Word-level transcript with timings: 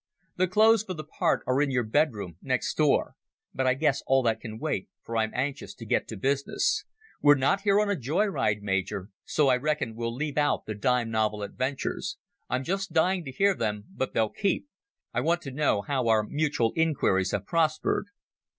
The 0.35 0.47
clothes 0.47 0.81
for 0.81 0.95
the 0.95 1.03
part 1.03 1.43
are 1.45 1.61
in 1.61 1.69
your 1.69 1.83
bedroom 1.83 2.37
next 2.41 2.73
door. 2.75 3.13
But 3.53 3.67
I 3.67 3.75
guess 3.75 4.01
all 4.07 4.23
that 4.23 4.41
can 4.41 4.57
wait, 4.57 4.89
for 5.03 5.15
I'm 5.15 5.29
anxious 5.35 5.75
to 5.75 5.85
get 5.85 6.07
to 6.07 6.17
business. 6.17 6.85
We're 7.21 7.35
not 7.35 7.61
here 7.61 7.79
on 7.79 7.87
a 7.87 7.95
joy 7.95 8.25
ride, 8.25 8.63
Major, 8.63 9.09
so 9.25 9.49
I 9.49 9.57
reckon 9.57 9.93
we'll 9.95 10.11
leave 10.15 10.39
out 10.39 10.65
the 10.65 10.73
dime 10.73 11.11
novel 11.11 11.43
adventures. 11.43 12.17
I'm 12.49 12.63
just 12.63 12.93
dying 12.93 13.23
to 13.25 13.31
hear 13.31 13.53
them, 13.53 13.83
but 13.93 14.15
they'll 14.15 14.29
keep. 14.29 14.67
I 15.13 15.21
want 15.21 15.43
to 15.43 15.51
know 15.51 15.83
how 15.83 16.07
our 16.07 16.23
mutual 16.23 16.73
inquiries 16.75 17.29
have 17.29 17.45
prospered." 17.45 18.07